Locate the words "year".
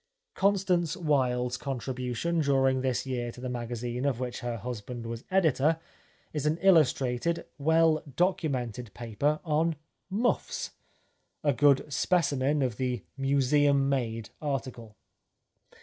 3.05-3.31